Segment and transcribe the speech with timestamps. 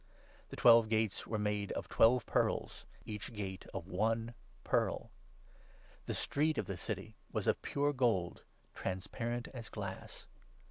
[0.49, 5.11] The twelve gates were made of twelve 21 pearls, each gate of one pearl.
[6.07, 8.41] The street of the City was of pure gold,
[8.73, 10.25] transparent as glass.